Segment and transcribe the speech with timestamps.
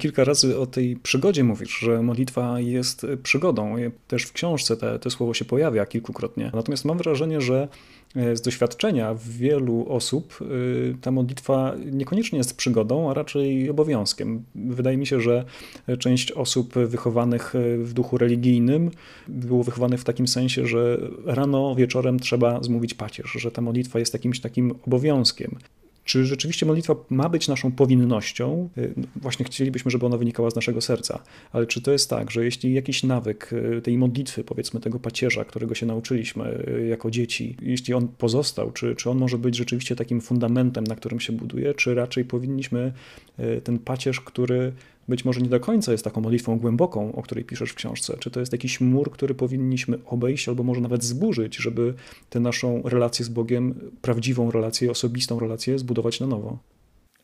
[0.00, 3.76] Kilka razy o tej przygodzie mówisz, że modlitwa jest przygodą.
[4.08, 6.50] Też w książce te, słowo się pojawia kilkukrotnie.
[6.54, 7.68] Natomiast mam wrażenie, że
[8.16, 10.44] e, z doświadczenia wielu osób e,
[11.00, 14.44] ta modlitwa niekoniecznie jest przygodą, a raczej obowiązkiem.
[14.54, 15.44] Wydaje mi się, że
[15.98, 18.90] część osób wychowanych w duchu religijnym
[19.28, 24.12] było wychowanych w takim sensie, że rano, wieczorem trzeba zmówić pacierz, że ta modlitwa jest
[24.12, 25.56] jakimś takim obowiązkiem.
[26.04, 28.68] Czy rzeczywiście modlitwa ma być naszą powinnością?
[28.78, 31.22] Y, no, właśnie chcielibyśmy, żeby ona wynikała z naszego serca,
[31.52, 35.44] ale czy to jest tak, że jeśli jakiś nawyk y, tej modlitwy, powiedzmy tego pacierza,
[35.44, 39.96] którego się nauczyliśmy y, jako dzieci, jeśli on pozostał, czy, czy on może być rzeczywiście
[39.96, 42.92] takim fundamentem, na którym się buduje, czy raczej powinniśmy
[43.64, 44.72] ten pacierz, który
[45.08, 48.16] być może nie do końca jest taką modlitwą głęboką, o której piszesz w książce.
[48.18, 51.94] Czy to jest jakiś mur, który powinniśmy obejść albo może nawet zburzyć, żeby
[52.30, 56.58] tę naszą relację z Bogiem, prawdziwą relację, osobistą relację zbudować na nowo?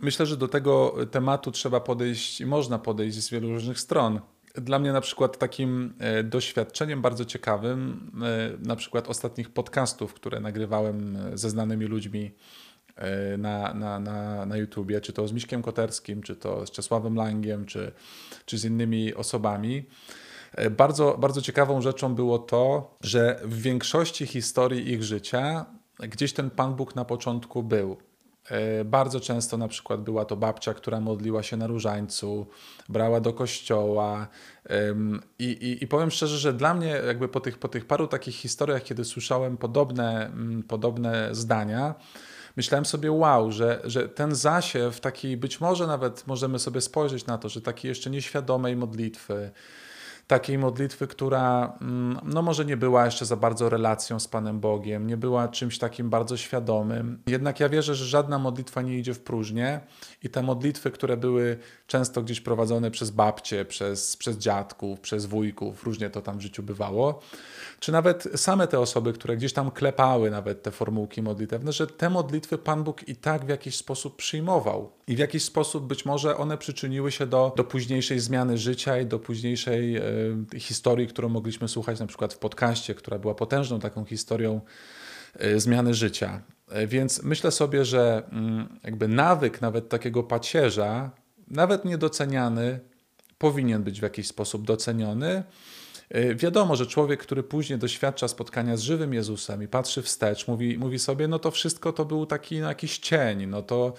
[0.00, 4.20] Myślę, że do tego tematu trzeba podejść i można podejść z wielu różnych stron.
[4.54, 10.40] Dla mnie na przykład takim e, doświadczeniem bardzo ciekawym, e, na przykład ostatnich podcastów, które
[10.40, 12.30] nagrywałem e, ze znanymi ludźmi
[13.38, 17.66] na, na, na, na YouTubie, czy to z Miśkiem Koterskim, czy to z Czesławem Langiem,
[17.66, 17.92] czy,
[18.46, 19.84] czy z innymi osobami.
[20.52, 25.66] E, bardzo, bardzo ciekawą rzeczą było to, że w większości historii ich życia
[25.98, 27.96] gdzieś ten Pan Bóg na początku był.
[28.50, 32.46] E, bardzo często na przykład była to babcia, która modliła się na różańcu,
[32.88, 34.28] brała do kościoła.
[35.38, 38.34] I, i, i powiem szczerze, że dla mnie, jakby po tych, po tych paru takich
[38.34, 41.94] historiach, kiedy słyszałem podobne, mm, podobne zdania,
[42.56, 47.38] myślałem sobie, wow, że, że ten zasiew taki, być może nawet możemy sobie spojrzeć na
[47.38, 49.50] to, że takiej jeszcze nieświadomej modlitwy,
[50.26, 55.06] takiej modlitwy, która mm, no może nie była jeszcze za bardzo relacją z Panem Bogiem,
[55.06, 57.22] nie była czymś takim bardzo świadomym.
[57.26, 59.80] Jednak ja wierzę, że żadna modlitwa nie idzie w próżnię
[60.22, 65.84] i te modlitwy, które były często gdzieś prowadzone przez babcie, przez, przez dziadków, przez wujków,
[65.84, 67.20] różnie to tam w życiu bywało,
[67.80, 72.10] czy nawet same te osoby, które gdzieś tam klepały nawet te formułki modlitewne, że te
[72.10, 74.95] modlitwy Pan Bóg i tak w jakiś sposób przyjmował.
[75.08, 79.06] I w jakiś sposób być może one przyczyniły się do, do późniejszej zmiany życia i
[79.06, 80.02] do późniejszej e,
[80.58, 84.60] historii, którą mogliśmy słuchać na przykład w podcaście, która była potężną taką historią
[85.34, 86.42] e, zmiany życia.
[86.68, 91.10] E, więc myślę sobie, że mm, jakby nawyk nawet takiego pacierza,
[91.48, 92.80] nawet niedoceniany,
[93.38, 95.42] powinien być w jakiś sposób doceniony
[96.10, 100.78] E, wiadomo, że człowiek, który później doświadcza spotkania z żywym Jezusem i patrzy wstecz, mówi,
[100.78, 103.92] mówi sobie, no to wszystko to był taki no, jakiś cień, no to,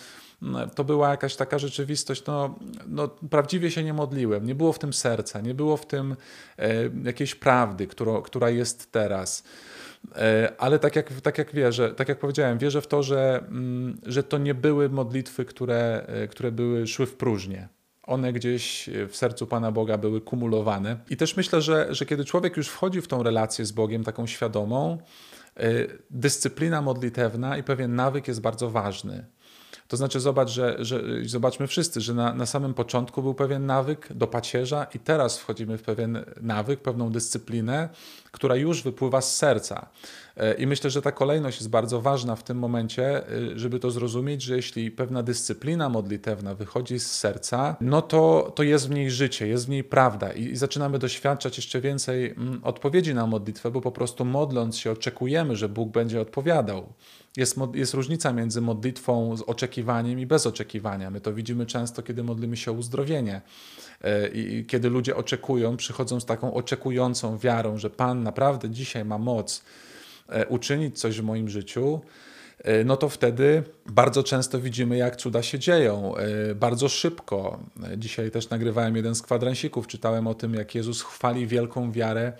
[0.75, 4.93] to była jakaś taka rzeczywistość, no, no prawdziwie się nie modliłem, nie było w tym
[4.93, 6.15] serca, nie było w tym
[6.57, 6.69] e,
[7.03, 9.43] jakiejś prawdy, którą, która jest teraz.
[10.15, 13.97] E, ale tak jak, tak jak wierzę, tak jak powiedziałem, wierzę w to, że, mm,
[14.05, 17.67] że to nie były modlitwy, które, e, które były, szły w próżnię
[18.03, 20.97] one gdzieś w sercu Pana Boga były kumulowane.
[21.09, 24.27] I też myślę, że, że kiedy człowiek już wchodzi w tą relację z Bogiem, taką
[24.27, 24.97] świadomą,
[26.09, 29.25] dyscyplina modlitewna i pewien nawyk jest bardzo ważny.
[29.87, 34.13] To znaczy, zobacz, że, że zobaczmy wszyscy, że na, na samym początku był pewien nawyk
[34.13, 37.89] do pacierza, i teraz wchodzimy w pewien nawyk, pewną dyscyplinę,
[38.31, 39.87] która już wypływa z serca.
[40.37, 43.91] E, I myślę, że ta kolejność jest bardzo ważna w tym momencie, e, żeby to
[43.91, 49.11] zrozumieć, że jeśli pewna dyscyplina modlitewna wychodzi z serca, no to, to jest w niej
[49.11, 53.81] życie, jest w niej prawda i, zaczynamy doświadczać jeszcze więcej mm, odpowiedzi na modlitwę, bo
[53.81, 56.93] po prostu modląc się oczekujemy, że Bóg będzie odpowiadał.
[57.37, 61.09] Jest, jest różnica między modlitwą z oczekiwaniem i bez oczekiwania.
[61.09, 63.41] My to widzimy często, kiedy modlimy się o uzdrowienie.
[64.01, 69.17] E, I kiedy ludzie oczekują, przychodzą z taką oczekującą wiarą, że Pan naprawdę dzisiaj ma
[69.17, 69.63] moc
[70.49, 72.01] uczynić coś w moim życiu,
[72.63, 77.59] e, no to wtedy bardzo często widzimy, jak cuda się dzieją, e, bardzo szybko.
[77.97, 82.33] Dzisiaj też nagrywałem jeden z kwadransików, czytałem o tym, jak Jezus chwali wielką wiarę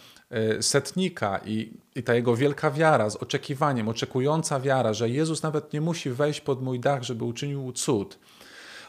[0.61, 5.81] setnika i, i ta jego wielka wiara z oczekiwaniem, oczekująca wiara, że Jezus nawet nie
[5.81, 8.19] musi wejść pod mój dach, żeby uczynił cud.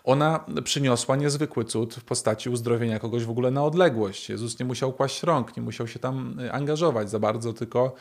[0.05, 4.29] Ona przyniosła niezwykły cud w postaci uzdrowienia kogoś w ogóle na odległość.
[4.29, 7.95] Jezus nie musiał kłaść rąk, nie musiał się tam angażować za bardzo, tylko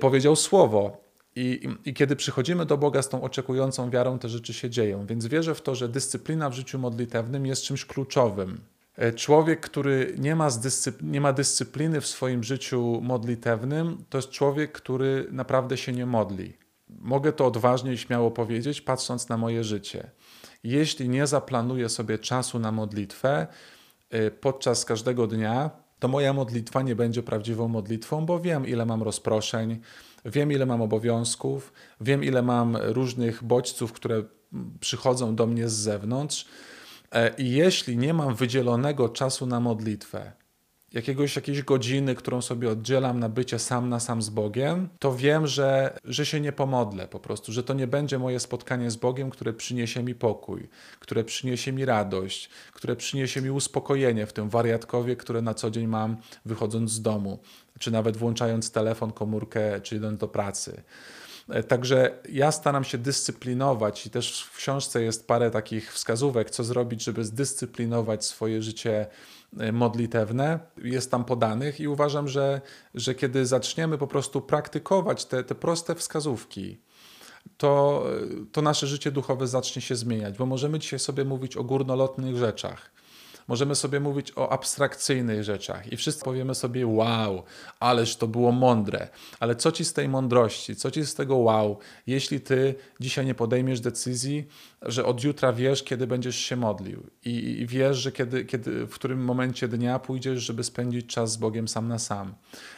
[0.00, 1.08] powiedział słowo.
[1.36, 5.06] I, I, kiedy przychodzimy do Boga z tą oczekującą wiarą, te rzeczy się dzieją.
[5.06, 8.60] Więc wierzę w to, że dyscyplina w życiu modlitewnym jest czymś kluczowym.
[9.02, 10.48] Y, człowiek, który nie ma,
[11.02, 16.56] nie ma dyscypliny w swoim życiu modlitewnym, to jest człowiek, który naprawdę się nie modli.
[16.88, 20.10] Mogę to odważnie i śmiało powiedzieć, patrząc na moje życie.
[20.64, 23.46] Jeśli nie zaplanuję sobie czasu na modlitwę
[24.14, 29.02] y, podczas każdego dnia, to moja modlitwa nie będzie prawdziwą modlitwą, bo wiem, ile mam
[29.02, 29.80] rozproszeń,
[30.24, 34.22] wiem, ile mam obowiązków, wiem, ile mam różnych bodźców, które
[34.80, 36.46] przychodzą do mnie z zewnątrz.
[37.12, 40.32] E, I jeśli nie mam wydzielonego czasu na modlitwę,
[40.92, 45.46] jakiegoś, jakiejś godziny, którą sobie oddzielam na bycie sam na sam z Bogiem, to wiem,
[45.46, 49.30] że, że się nie pomodlę po prostu, że to nie będzie moje spotkanie z Bogiem,
[49.30, 50.68] które przyniesie mi pokój,
[51.00, 55.86] które przyniesie mi radość, które przyniesie mi uspokojenie w tym wariatkowie, które na co dzień
[55.86, 57.38] mam wychodząc z domu,
[57.78, 60.82] czy nawet włączając telefon, komórkę, czy idąc do pracy.
[61.48, 66.64] E, także ja staram się dyscyplinować i też w książce jest parę takich wskazówek, co
[66.64, 69.06] zrobić, żeby zdyscyplinować swoje życie
[69.72, 70.58] modlitewne.
[70.82, 72.60] Jest tam podanych i uważam, że,
[72.94, 76.78] że kiedy zaczniemy po prostu praktykować te, te proste wskazówki,
[77.56, 78.04] to,
[78.52, 82.90] to nasze życie duchowe zacznie się zmieniać, bo możemy dzisiaj sobie mówić o górnolotnych rzeczach
[83.48, 87.42] Możemy sobie mówić o abstrakcyjnych rzeczach i wszyscy powiemy sobie wow,
[87.80, 89.08] ależ to było mądre.
[89.40, 93.34] Ale co ci z tej mądrości, co ci z tego wow, jeśli ty dzisiaj nie
[93.34, 94.46] podejmiesz decyzji,
[94.82, 99.24] że od jutra wiesz, kiedy będziesz się modlił i, wiesz, że kiedy, kiedy, w którym
[99.24, 102.34] momencie dnia pójdziesz, żeby spędzić czas z Bogiem sam na sam.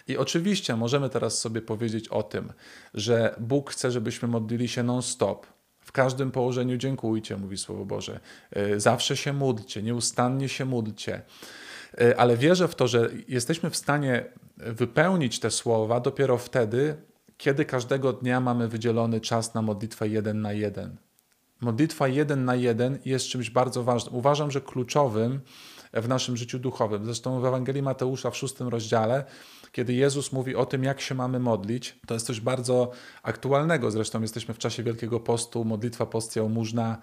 [0.08, 2.52] I oczywiście możemy teraz sobie powiedzieć o tym,
[2.94, 5.46] że Bóg chce, żebyśmy modlili się non-stop,
[5.90, 8.20] w każdym położeniu dziękujcie, mówi Słowo Boże.
[8.50, 11.22] E, zawsze się módlcie, nieustannie się módlcie.
[12.00, 14.24] E, ale wierzę w to, że jesteśmy w stanie
[14.56, 16.96] wypełnić te słowa dopiero wtedy,
[17.36, 20.96] kiedy każdego dnia mamy wydzielony czas na modlitwę jeden na jeden.
[21.60, 24.14] Modlitwa jeden na jeden jest czymś bardzo ważnym.
[24.14, 25.40] Uważam, że kluczowym
[25.92, 27.04] w naszym życiu duchowym.
[27.04, 29.24] Zresztą w Ewangelii Mateusza w szóstym rozdziale
[29.72, 32.90] kiedy Jezus mówi o tym, jak się mamy modlić, to jest coś bardzo
[33.22, 33.90] aktualnego.
[33.90, 36.98] Zresztą jesteśmy w czasie Wielkiego Postu, modlitwa, post, jałmużna.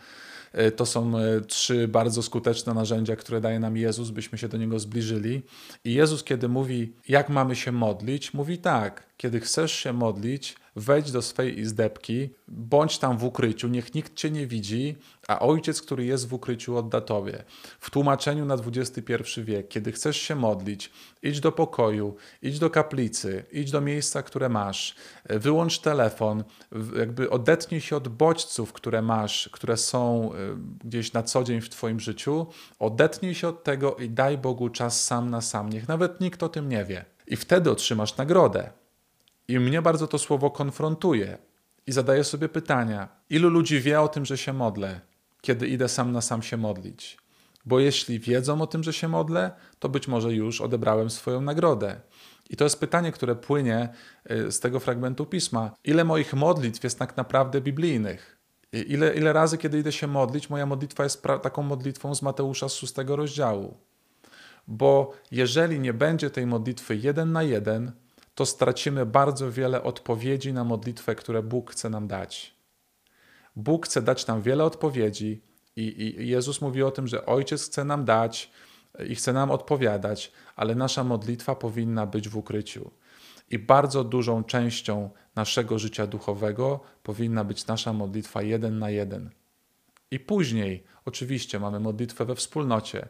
[0.54, 4.58] E, to są e, trzy bardzo skuteczne narzędzia, które daje nam Jezus, byśmy się do
[4.58, 5.42] Niego zbliżyli.
[5.86, 11.12] I Jezus, kiedy mówi, jak mamy się modlić, mówi tak, kiedy chcesz się modlić, wejdź
[11.12, 14.96] do swej izdebki, bądź tam w ukryciu, niech nikt cię nie widzi,
[15.28, 17.44] a ojciec, który jest w ukryciu, odda tobie.
[17.80, 20.92] W tłumaczeniu na XXI wiek, kiedy chcesz się modlić,
[21.24, 24.96] idź do pokoju, idź do kaplicy, idź do miejsca, które masz,
[25.30, 26.44] wyłącz telefon,
[26.98, 30.38] jakby odetnij się od bodźców, które masz, które są e,
[30.84, 32.48] gdzieś na co dzień w twoim życiu,
[32.80, 35.70] odetnij się od tego i daj Bogu czas sam na sam.
[35.70, 37.06] Niech nawet nikt o tym nie wie.
[37.28, 38.70] I wtedy otrzymasz nagrodę.
[39.48, 41.38] I mnie bardzo to słowo konfrontuje.
[41.88, 45.02] I zadaję sobie pytania: ilu ludzi wie o tym, że się modlę,
[45.42, 47.18] kiedy idę sam na sam się modlić?
[47.66, 52.02] Bo jeśli wiedzą o tym, że się modlę, to być może już odebrałem swoją nagrodę.
[52.50, 53.90] I to jest pytanie, które płynie
[54.32, 55.72] y, z tego fragmentu pisma.
[55.84, 58.38] Ile moich modlitw jest tak naprawdę biblijnych?
[58.72, 62.74] Ile, ile razy, kiedy idę się modlić, moja modlitwa jest taką modlitwą z Mateusza z
[62.74, 63.78] szóstego rozdziału?
[64.68, 67.92] Bo jeżeli nie będzie tej modlitwy jeden na jeden,
[68.38, 72.54] to stracimy bardzo wiele odpowiedzi na modlitwę, które Bóg chce nam dać.
[73.56, 75.42] Bóg chce dać nam wiele odpowiedzi,
[75.76, 75.82] i,
[76.22, 78.52] i Jezus mówi o tym, że Ojciec chce nam dać
[79.10, 82.92] i chce nam odpowiadać, ale nasza modlitwa powinna być w ukryciu.
[83.50, 89.30] I bardzo dużą częścią naszego życia duchowego powinna być nasza modlitwa jeden na jeden.
[90.12, 93.08] I później, oczywiście, mamy modlitwę we wspólnocie,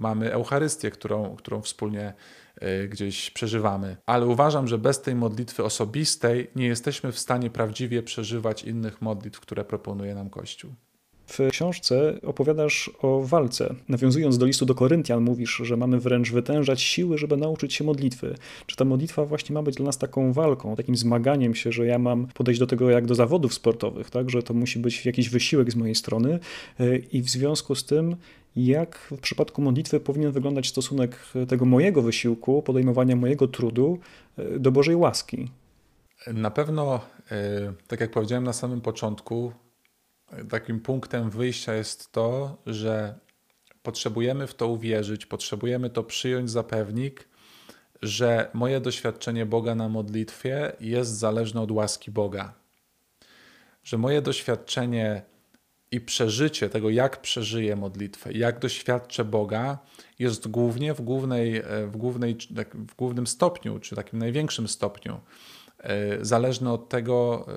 [0.00, 2.14] mamy Eucharystię, którą, którą wspólnie
[2.62, 3.96] y, gdzieś przeżywamy.
[4.06, 9.40] Ale uważam, że bez tej modlitwy osobistej nie jesteśmy w stanie prawdziwie przeżywać innych modlitw,
[9.40, 10.74] które proponuje nam Kościół.
[11.30, 13.74] W książce opowiadasz o walce.
[13.88, 18.34] Nawiązując do listu do Koryntian, mówisz, że mamy wręcz wytężać siły, żeby nauczyć się modlitwy.
[18.66, 21.98] Czy ta modlitwa właśnie ma być dla nas taką walką, takim zmaganiem się, że ja
[21.98, 24.30] mam podejść do tego jak do zawodów sportowych, tak?
[24.30, 26.38] że to musi być jakiś wysiłek z mojej strony
[26.80, 28.16] e, i w związku z tym
[28.56, 31.16] jak w przypadku modlitwy powinien wyglądać stosunek
[31.48, 33.98] tego mojego wysiłku, podejmowania mojego trudu
[34.36, 35.48] e, do Bożej łaski?
[36.26, 39.52] Na pewno, e, tak jak powiedziałem na samym początku,
[40.50, 43.18] takim punktem wyjścia jest to, że
[43.82, 47.28] potrzebujemy w to uwierzyć, potrzebujemy to przyjąć za pewnik,
[48.02, 52.54] że moje doświadczenie Boga na modlitwie jest zależne od łaski Boga.
[53.84, 55.22] Że moje doświadczenie
[55.90, 59.78] i przeżycie tego, jak przeżyję modlitwę, jak doświadczę Boga,
[60.18, 62.36] jest głównie w, głównej, w, głównej,
[62.74, 65.20] w głównym stopniu, czy takim największym stopniu
[65.82, 67.52] E, zależne od tego e,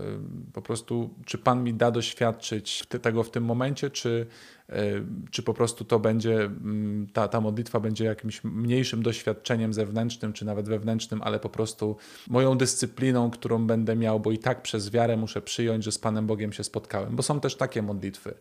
[0.53, 4.25] po prostu, czy Pan mi da doświadczyć tego w tym momencie, czy,
[4.69, 4.83] e,
[5.31, 10.45] czy po prostu to będzie, mm, ta, ta modlitwa będzie jakimś mniejszym doświadczeniem zewnętrznym, czy
[10.45, 11.95] nawet wewnętrznym, ale po prostu
[12.29, 16.27] moją dyscypliną, którą będę miał, bo i tak przez wiarę muszę przyjąć, że z Panem
[16.27, 17.15] Bogiem się spotkałem.
[17.15, 18.33] Bo są też takie modlitwy,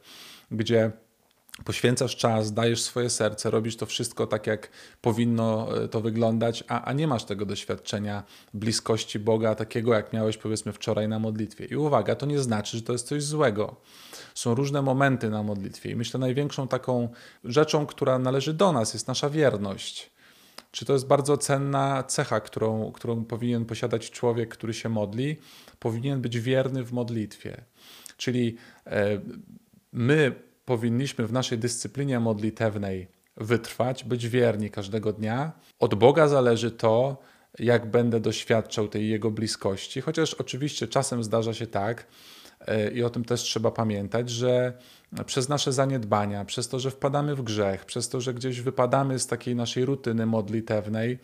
[0.50, 0.92] gdzie
[1.64, 4.68] poświęcasz czas, dajesz swoje serce, robisz to wszystko tak, jak
[5.00, 8.22] powinno e, to wyglądać, a, a nie masz tego doświadczenia
[8.54, 11.64] bliskości Boga, takiego jak miałeś powiedzmy wczoraj na modlitwie.
[11.64, 13.76] I uwaga, to nie znaczy, że to jest coś złego.
[14.34, 17.08] Są różne momenty na modlitwie i myślę, największą taką
[17.44, 20.12] rzeczą, która należy do nas, jest nasza wierność.
[20.70, 25.36] Czy to jest bardzo cenna cecha, którą, którą powinien posiadać człowiek, który się modli?
[25.78, 27.64] Powinien być wierny w modlitwie.
[28.16, 28.56] Czyli
[28.86, 29.20] e,
[29.92, 35.52] my powinniśmy w naszej dyscyplinie modlitewnej wytrwać, być wierni każdego dnia.
[35.78, 37.16] Od Boga zależy to,
[37.58, 42.06] jak będę doświadczał tej Jego bliskości, chociaż oczywiście czasem zdarza się tak,
[42.60, 44.72] e, i o tym też trzeba pamiętać, że
[45.26, 49.26] przez nasze zaniedbania, przez to, że wpadamy w grzech, przez to, że gdzieś wypadamy z
[49.26, 51.18] takiej naszej rutyny modlitewnej,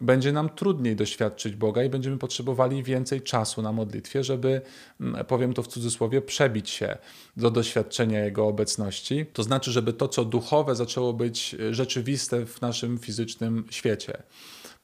[0.00, 4.60] będzie nam trudniej doświadczyć Boga i będziemy potrzebowali więcej czasu na modlitwie, żeby,
[5.00, 6.98] mm, powiem to w cudzysłowie, przebić się
[7.36, 9.26] do doświadczenia Jego obecności.
[9.32, 14.22] To znaczy, żeby to, co duchowe, zaczęło być rzeczywiste w naszym fizycznym świecie.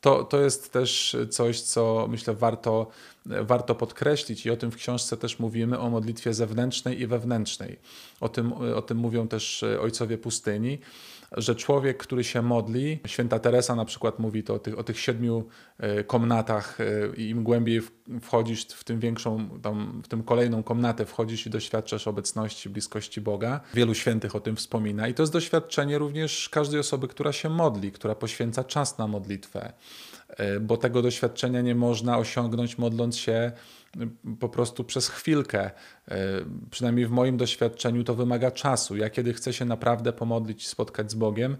[0.00, 2.86] To, to jest też coś, co myślę warto,
[3.26, 7.78] warto podkreślić i o tym w książce też mówimy, o modlitwie zewnętrznej i wewnętrznej.
[8.20, 10.78] O tym, o tym mówią też ojcowie pustyni
[11.32, 15.00] że człowiek, który się modli, święta Teresa na przykład mówi to o tych, o tych
[15.00, 15.44] siedmiu
[15.78, 17.80] e, komnatach e, i im głębiej
[18.20, 23.60] wchodzisz w tym większą, tam, w tym kolejną komnatę wchodzisz i doświadczasz obecności, bliskości Boga.
[23.74, 27.92] Wielu świętych o tym wspomina i to jest doświadczenie również każdej osoby, która się modli,
[27.92, 29.72] która poświęca czas na modlitwę
[30.28, 33.52] e, bo tego doświadczenia nie można osiągnąć modląc się
[34.40, 35.70] po prostu przez chwilkę.
[36.08, 36.16] E,
[36.70, 38.96] przynajmniej w moim doświadczeniu to wymaga czasu.
[38.96, 41.56] Ja kiedy chcę się naprawdę pomodlić i spotkać z Bogiem,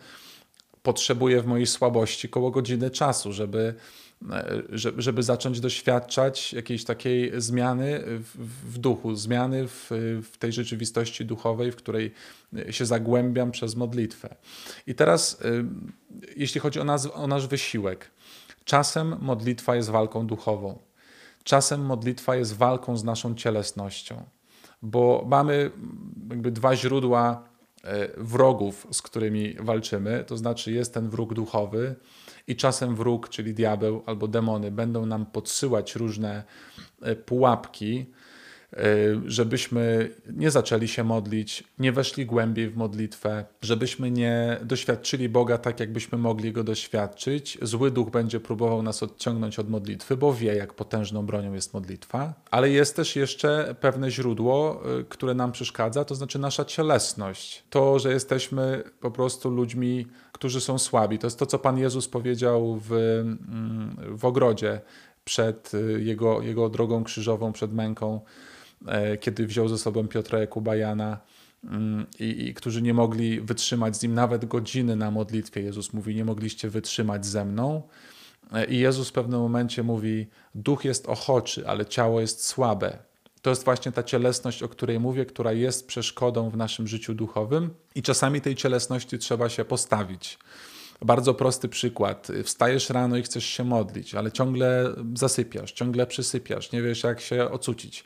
[0.83, 3.75] potrzebuję w mojej słabości koło godziny czasu, żeby,
[4.31, 4.63] e,
[4.99, 8.03] żeby zacząć doświadczać jakiejś takiej zmiany
[8.65, 9.91] w, duchu, zmiany w,
[10.33, 12.13] w, tej rzeczywistości duchowej, w której
[12.71, 14.37] się zagłębiam przez modlitwę.
[14.87, 15.65] I teraz, e,
[16.37, 18.11] jeśli chodzi o, nas, o nasz wysiłek,
[18.65, 20.86] czasem modlitwa jest walką duchową.
[21.47, 24.25] Czasem modlitwa jest walką z naszą cielesnością,
[24.83, 25.71] bo mamy
[26.31, 27.49] jakby dwa źródła
[27.85, 31.95] e, wrogów, z którymi walczymy, to znaczy jest ten wróg duchowy
[32.47, 36.45] i czasem wróg, czyli diabeł albo demony, będą nam podsyłać różne
[37.03, 38.07] e, pułapki,
[39.27, 45.81] żebyśmy nie zaczęli się modlić, nie weszli głębiej w modlitwę, żebyśmy nie doświadczyli Boga tak,
[45.81, 47.59] jakbyśmy mogli go doświadczyć.
[47.63, 52.35] Zły duch będzie próbował nas odciągnąć od modlitwy, bo wie, jak potężną bronią jest modlitwa.
[52.51, 57.65] Ale jest też jeszcze pewne źródło, e, które nam przeszkadza, to znaczy nasza cielesność.
[57.71, 61.19] To, że jesteśmy po prostu ludźmi, którzy są słabi.
[61.19, 64.81] To jest to, co Pan Jezus powiedział w, mm, w ogrodzie
[65.25, 68.21] przed e, jego, jego drogą krzyżową, przed męką
[69.21, 71.19] kiedy wziął ze sobą Piotra Jakuba Jana
[71.65, 75.61] mm, i, i, którzy nie mogli wytrzymać z nim nawet godziny na modlitwie.
[75.61, 77.83] Jezus mówi, nie mogliście wytrzymać ze mną.
[78.53, 82.99] E, I Jezus w pewnym momencie mówi, duch jest ochoczy, ale ciało jest słabe.
[83.43, 87.71] To jest właśnie ta cielesność, o której mówię, która jest przeszkodą w naszym życiu duchowym
[87.95, 90.39] i czasami tej cielesności trzeba się postawić.
[91.03, 92.29] Bardzo prosty przykład.
[92.45, 97.51] Wstajesz rano i chcesz się modlić, ale ciągle zasypiasz, ciągle przysypiasz, nie wiesz jak się
[97.51, 98.05] ocucić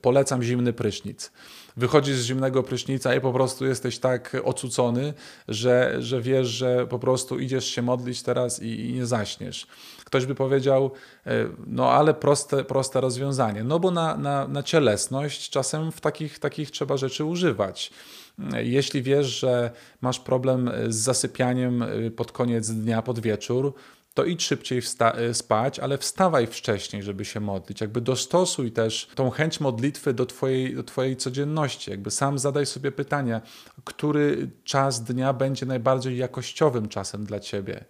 [0.00, 1.30] polecam zimny prysznic.
[1.76, 5.14] Wychodzisz z zimnego prysznica i po prostu jesteś tak ocucony,
[5.48, 9.66] że, że wiesz, że po prostu idziesz się modlić teraz i, i nie zaśniesz.
[10.04, 10.90] Ktoś by powiedział,
[11.26, 11.30] e,
[11.66, 13.64] no ale proste, proste rozwiązanie.
[13.64, 17.90] No bo na, na, na cielesność czasem w takich, takich trzeba rzeczy używać.
[18.62, 19.70] Jeśli wiesz, że
[20.00, 23.74] masz problem z zasypianiem e, pod koniec dnia, pod wieczór,
[24.14, 24.82] to idź szybciej
[25.28, 27.80] y, spać, ale wstawaj wcześniej, żeby się modlić.
[27.80, 31.90] Jakby dostosuj też tą chęć modlitwy do twojej, do twojej codzienności.
[31.90, 33.40] Jakby sam zadaj sobie pytanie,
[33.84, 37.84] który czas dnia będzie najbardziej jakościowym czasem dla ciebie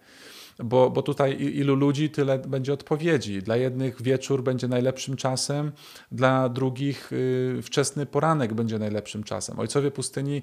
[0.59, 3.41] bo, bo tutaj ilu ludzi, tyle będzie odpowiedzi.
[3.41, 5.71] Dla jednych wieczór będzie najlepszym czasem,
[6.11, 9.59] dla drugich y, wczesny poranek będzie najlepszym czasem.
[9.59, 10.41] Ojcowie pustyni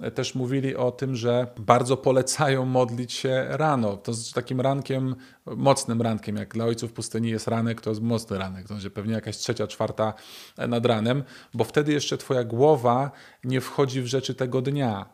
[0.00, 3.96] e, też mówili o tym, że bardzo polecają modlić się rano.
[3.96, 8.38] To z takim rankiem, mocnym rankiem, jak dla ojców pustyni jest ranek, to jest mocny
[8.38, 10.14] ranek, to będzie pewnie jakaś trzecia, czwarta
[10.58, 11.22] e, nad ranem,
[11.54, 13.10] bo wtedy jeszcze twoja głowa
[13.44, 15.06] nie wchodzi w rzeczy tego dnia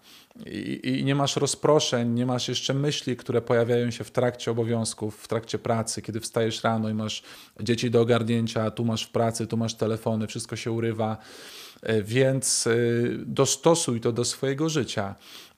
[0.47, 5.17] i, i, nie masz rozproszeń, nie masz jeszcze myśli, które pojawiają się w trakcie obowiązków,
[5.17, 7.23] w trakcie pracy, kiedy wstajesz rano i masz
[7.61, 11.17] dzieci do ogarnięcia, tu masz w pracy, tu masz telefony, wszystko się urywa,
[11.83, 12.77] e, więc e,
[13.27, 15.15] dostosuj to do swojego życia.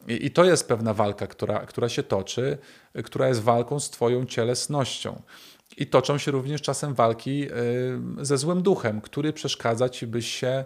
[0.08, 2.58] I, i to jest pewna walka, która, która się toczy,
[3.04, 5.23] która jest walką z Twoją cielesnością.
[5.76, 7.46] I toczą się również czasem walki
[8.20, 10.64] ze złym duchem, który przeszkadza ci, byś się,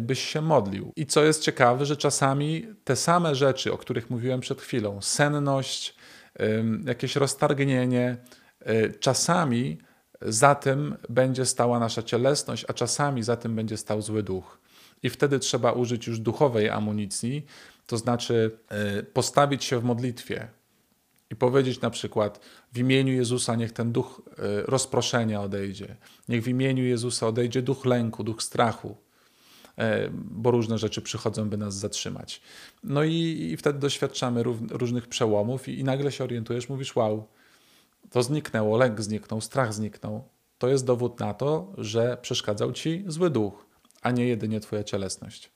[0.00, 0.92] byś się modlił.
[0.96, 5.94] I co jest ciekawe, że czasami te same rzeczy, o których mówiłem przed chwilą, senność,
[6.84, 8.16] jakieś roztargnienie,
[9.00, 9.78] czasami
[10.20, 14.58] za tym będzie stała nasza cielesność, a czasami za tym będzie stał zły duch.
[15.02, 17.46] I wtedy trzeba użyć już duchowej amunicji,
[17.86, 18.58] to znaczy
[19.12, 20.48] postawić się w modlitwie,
[21.32, 22.40] i powiedzieć na przykład
[22.72, 25.96] w imieniu Jezusa niech ten duch e, rozproszenia odejdzie,
[26.28, 28.96] niech w imieniu Jezusa odejdzie duch lęku, duch strachu,
[29.78, 32.40] e, bo różne rzeczy przychodzą, by nas zatrzymać.
[32.84, 37.28] No i, i wtedy doświadczamy różnych przełomów i, i nagle się orientujesz, mówisz wow,
[38.10, 40.28] to zniknęło, lęk zniknął, strach zniknął.
[40.58, 43.66] To jest dowód na to, że przeszkadzał ci zły duch,
[44.02, 45.52] a nie jedynie twoja cielesność.